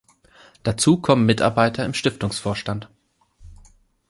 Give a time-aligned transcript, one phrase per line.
[0.63, 2.89] Dazu kommen Mitarbeiter im Stiftungsvorstand.